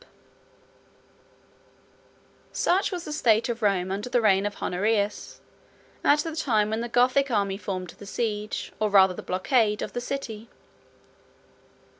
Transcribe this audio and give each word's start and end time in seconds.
]Such 2.51 2.91
was 2.91 3.03
the 3.05 3.13
state 3.13 3.49
of 3.49 3.61
Rome 3.61 3.91
under 3.91 4.09
the 4.09 4.19
reign 4.19 4.47
of 4.47 4.59
Honorius; 4.59 5.41
at 6.03 6.21
the 6.21 6.35
time 6.35 6.71
when 6.71 6.81
the 6.81 6.89
Gothic 6.89 7.29
army 7.29 7.57
formed 7.59 7.91
the 7.91 8.07
siege, 8.07 8.71
or 8.79 8.89
rather 8.89 9.13
the 9.13 9.21
blockade, 9.21 9.83
of 9.83 9.93
the 9.93 10.01
city. 10.01 10.49